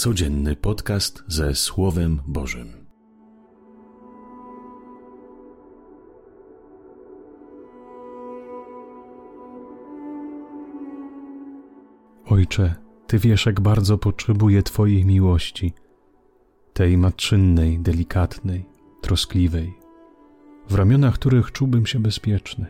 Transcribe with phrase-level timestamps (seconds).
[0.00, 2.72] Codzienny podcast ze Słowem Bożym.
[12.26, 12.74] Ojcze,
[13.06, 15.72] Ty wiesz, jak bardzo potrzebuję Twojej miłości,
[16.72, 18.64] tej matczynnej, delikatnej,
[19.00, 19.74] troskliwej,
[20.68, 22.66] w ramionach których czułbym się bezpieczny.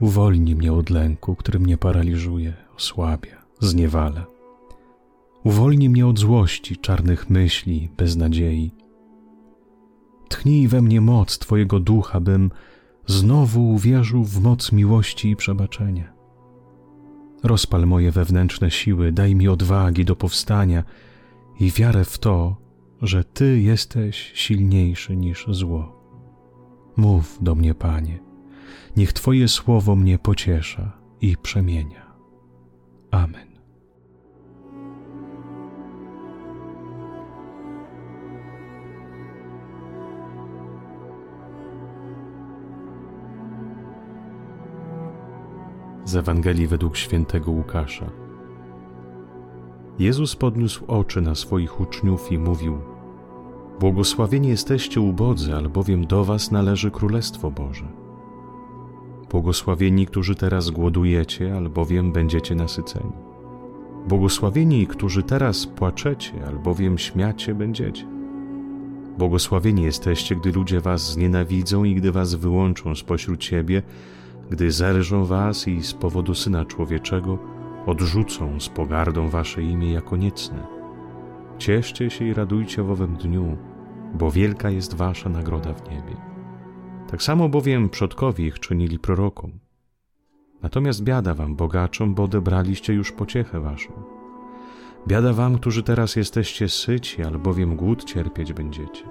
[0.00, 4.37] Uwolnij mnie od lęku, który mnie paraliżuje, osłabia, zniewala
[5.48, 8.70] Uwolnij mnie od złości, czarnych myśli, beznadziei.
[10.28, 12.50] Tchnij we mnie moc Twojego ducha, bym
[13.06, 16.12] znowu uwierzył w moc miłości i przebaczenia.
[17.42, 20.84] Rozpal moje wewnętrzne siły, daj mi odwagi do powstania
[21.60, 22.56] i wiarę w to,
[23.02, 26.02] że Ty jesteś silniejszy niż zło.
[26.96, 28.18] Mów do mnie, Panie,
[28.96, 32.14] niech Twoje słowo mnie pociesza i przemienia.
[33.10, 33.57] Amen.
[46.08, 48.10] Z Ewangelii według świętego Łukasza.
[49.98, 52.78] Jezus podniósł oczy na swoich uczniów i mówił:
[53.80, 57.84] Błogosławieni jesteście ubodzy, albowiem do was należy Królestwo Boże.
[59.30, 63.12] Błogosławieni, którzy teraz głodujecie, albowiem będziecie nasyceni.
[64.08, 68.06] Błogosławieni, którzy teraz płaczecie, albowiem śmiacie będziecie.
[69.18, 73.82] Błogosławieni jesteście, gdy ludzie was znienawidzą i gdy was wyłączą spośród siebie,
[74.50, 77.38] gdy zerżą was i z powodu Syna Człowieczego
[77.86, 80.66] odrzucą z pogardą wasze imię jako niecne.
[81.58, 83.56] Cieszcie się i radujcie w owym dniu,
[84.14, 86.16] bo wielka jest wasza nagroda w niebie.
[87.10, 89.58] Tak samo bowiem przodkowie ich czynili prorokom.
[90.62, 93.92] Natomiast biada wam, bogaczom, bo odebraliście już pociechę waszą.
[95.08, 99.04] Biada wam, którzy teraz jesteście syci, albowiem głód cierpieć będziecie.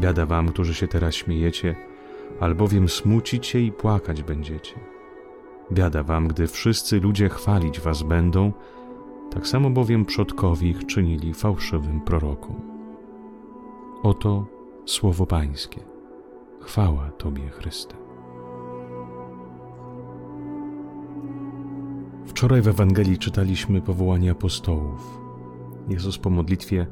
[0.00, 1.76] Biada wam, którzy się teraz śmiejecie,
[2.40, 4.74] albowiem smucić się i płakać będziecie.
[5.72, 8.52] Biada wam, gdy wszyscy ludzie chwalić was będą,
[9.30, 12.60] tak samo bowiem przodkowie ich czynili fałszywym prorokom.
[14.02, 14.46] Oto
[14.86, 15.80] słowo Pańskie.
[16.60, 17.94] Chwała Tobie, Chryste.
[22.26, 25.20] Wczoraj w Ewangelii czytaliśmy powołanie apostołów.
[25.88, 26.86] Jezus po modlitwie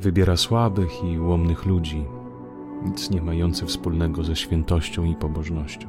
[0.00, 2.04] wybiera słabych i łomnych ludzi,
[2.84, 5.88] nic nie mający wspólnego ze świętością i pobożnością.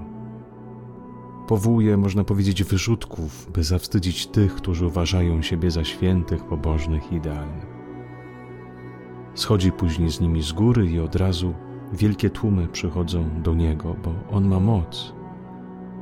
[1.48, 7.66] Powołuje, można powiedzieć, wyrzutków, by zawstydzić tych, którzy uważają siebie za świętych, pobożnych i idealnych.
[9.36, 11.54] Schodzi później z nimi z góry i od razu
[11.94, 15.14] wielkie tłumy przychodzą do Niego, bo On ma moc.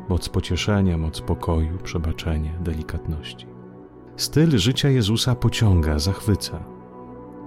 [0.10, 3.46] Moc pocieszenia, moc pokoju, przebaczenia, delikatności.
[4.16, 6.64] Styl życia Jezusa pociąga, zachwyca.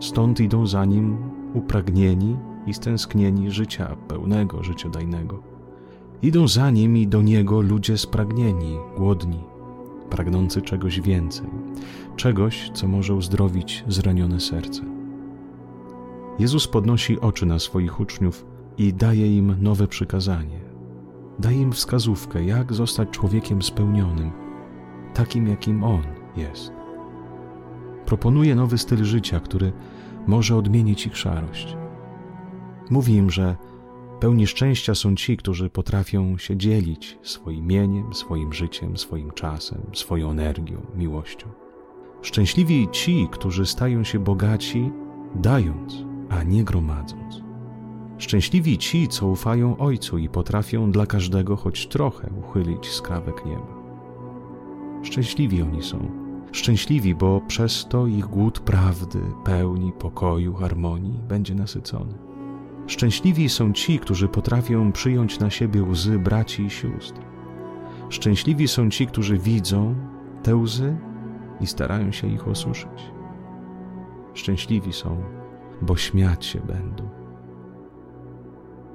[0.00, 1.18] Stąd idą za Nim
[1.54, 2.36] upragnieni
[2.66, 5.42] i stęsknieni życia pełnego, życiodajnego.
[6.22, 9.40] Idą za nim i do niego ludzie spragnieni, głodni,
[10.10, 11.46] pragnący czegoś więcej,
[12.16, 14.82] czegoś, co może uzdrowić zranione serce.
[16.38, 18.46] Jezus podnosi oczy na swoich uczniów
[18.78, 20.60] i daje im nowe przykazanie.
[21.38, 24.30] Daje im wskazówkę, jak zostać człowiekiem spełnionym,
[25.14, 26.02] takim jakim On
[26.36, 26.72] jest.
[28.06, 29.72] Proponuje nowy styl życia, który
[30.26, 31.76] może odmienić ich szarość.
[32.92, 33.56] Mówi im, że
[34.20, 40.30] pełni szczęścia są ci, którzy potrafią się dzielić swoim mieniem, swoim życiem, swoim czasem, swoją
[40.30, 41.46] energią, miłością.
[42.22, 44.90] Szczęśliwi ci, którzy stają się bogaci,
[45.34, 47.42] dając, a nie gromadząc.
[48.18, 53.82] Szczęśliwi ci, co ufają Ojcu i potrafią dla każdego choć trochę uchylić skrawek nieba.
[55.02, 56.10] Szczęśliwi oni są.
[56.52, 62.31] Szczęśliwi, bo przez to ich głód prawdy, pełni, pokoju, harmonii będzie nasycony.
[62.86, 67.20] Szczęśliwi są ci, którzy potrafią przyjąć na siebie łzy braci i sióstr.
[68.08, 69.94] Szczęśliwi są ci, którzy widzą
[70.42, 70.96] te łzy
[71.60, 73.12] i starają się ich osuszyć.
[74.34, 75.22] Szczęśliwi są,
[75.82, 77.08] bo śmiać się będą.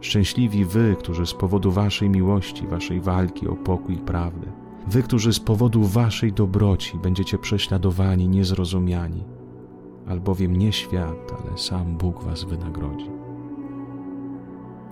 [0.02, 4.52] Szczęśliwi wy, którzy z powodu waszej miłości, waszej walki o pokój i prawdę,
[4.88, 9.24] wy, którzy z powodu waszej dobroci będziecie prześladowani, niezrozumiani,
[10.08, 13.17] albowiem nie świat, ale sam Bóg was wynagrodzi.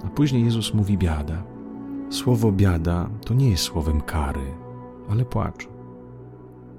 [0.04, 1.44] A później Jezus mówi biada.
[2.10, 4.54] Słowo biada to nie jest słowem kary,
[5.10, 5.70] ale płaczu.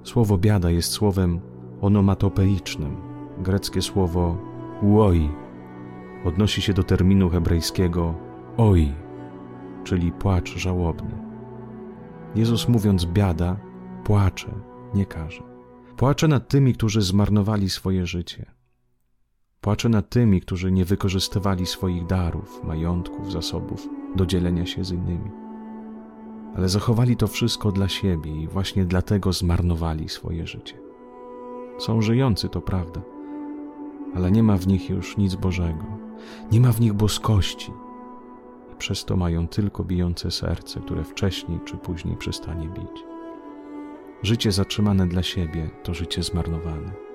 [0.03, 1.41] Słowo biada jest słowem
[1.81, 2.97] onomatopeicznym.
[3.39, 4.39] Greckie słowo
[4.83, 5.31] uoi
[6.25, 8.15] odnosi się do terminu hebrajskiego
[8.57, 8.93] oi,
[9.85, 11.19] czyli płacz żałobny.
[12.35, 13.57] Jezus mówiąc biada,
[14.05, 14.53] płacze,
[14.95, 15.43] nie każe.
[15.97, 18.47] Płaczę nad tymi, którzy zmarnowali swoje życie.
[19.67, 25.31] Płaczę nad tymi, którzy nie wykorzystywali swoich darów, majątków, zasobów do dzielenia się z innymi.
[26.57, 30.79] Ale zachowali to wszystko dla siebie i właśnie dlatego zmarnowali swoje życie.
[31.79, 33.01] Są żyjący, to prawda,
[34.15, 35.85] ale nie ma w nich już nic Bożego,
[36.53, 37.73] nie ma w nich boskości,
[38.73, 43.05] i przez to mają tylko bijące serce, które wcześniej czy później przestanie bić.
[44.23, 47.06] Życie zatrzymane dla siebie to życie zmarnowane.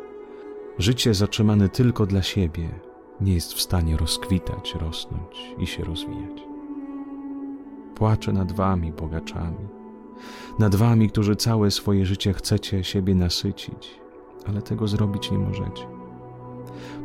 [0.77, 2.69] Życie zatrzymane tylko dla siebie
[3.21, 6.41] nie jest w stanie rozkwitać, rosnąć i się rozwijać.
[7.95, 9.67] Płaczę nad wami, bogaczami,
[10.59, 13.99] nad wami, którzy całe swoje życie chcecie siebie nasycić,
[14.47, 15.87] ale tego zrobić nie możecie.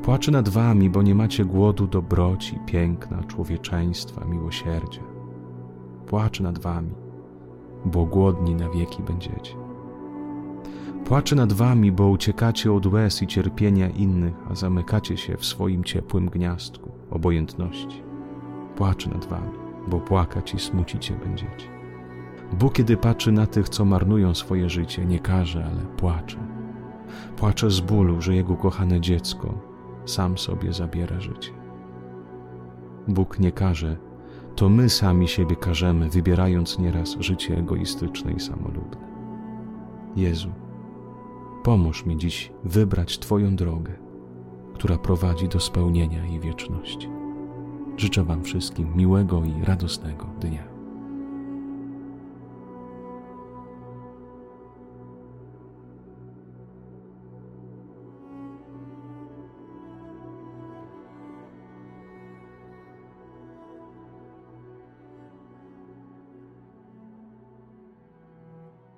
[0.03, 5.03] Płaczę nad wami, bo nie macie głodu dobroci, piękna, człowieczeństwa, miłosierdzia.
[6.07, 6.95] Płaczę nad wami,
[7.85, 9.66] bo głodni na wieki będziecie.
[11.07, 15.85] Płaczę nad wami, bo uciekacie od łez i cierpienia innych, a zamykacie się w swoim
[15.85, 18.03] ciepłym gniazdku obojętności.
[18.77, 19.59] Płaczę nad wami,
[19.89, 21.69] bo płakać i smucić się będziecie.
[22.53, 26.39] Bóg, kiedy patrzy na tych, co marnują swoje życie, nie każe, ale płacze.
[27.37, 29.55] Płacze z bólu, że jego kochane dziecko
[30.05, 31.53] sam sobie zabiera życie.
[33.09, 33.97] Bóg nie każe,
[34.57, 39.07] to my sami siebie karzemy, wybierając nieraz życie egoistyczne i samolubne.
[40.17, 40.66] Jezu,
[41.67, 43.93] Pomóż mi dziś wybrać Twoją drogę,
[44.75, 47.09] która prowadzi do spełnienia i wieczności.
[47.97, 50.76] Życzę Wam wszystkim miłego i radosnego dnia.